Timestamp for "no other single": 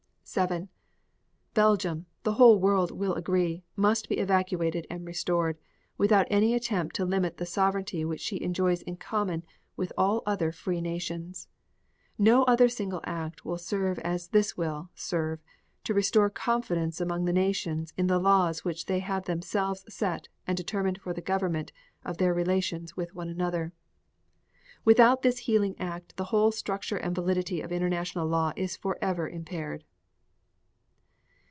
12.17-13.01